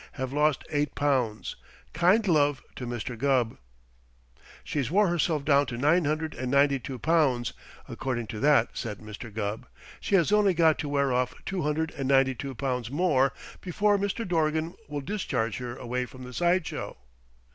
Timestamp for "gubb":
3.15-3.59, 9.31-9.67